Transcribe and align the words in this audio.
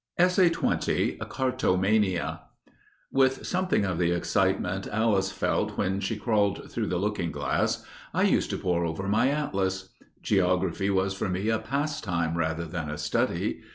*Cartomania* 0.19 2.39
With 3.11 3.45
something 3.45 3.85
of 3.85 3.99
the 3.99 4.09
excitement 4.11 4.87
Alice 4.87 5.31
felt 5.31 5.77
when 5.77 5.99
she 5.99 6.15
crawled 6.15 6.71
through 6.71 6.87
the 6.87 6.97
looking 6.97 7.31
glass, 7.31 7.85
I 8.11 8.23
used 8.23 8.49
to 8.49 8.57
pore 8.57 8.83
over 8.83 9.07
my 9.07 9.29
atlas. 9.29 9.89
Geography 10.23 10.89
was 10.89 11.13
for 11.13 11.29
me 11.29 11.49
a 11.49 11.59
pastime 11.59 12.35
rather 12.35 12.65
than 12.65 12.89
a 12.89 12.97
study. 12.97 13.61